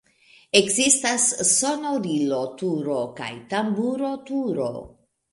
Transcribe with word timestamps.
Ekzistas 0.59 1.25
sonorilo-turo 1.49 2.95
kaj 3.19 3.27
tamburo-turo. 3.51 4.71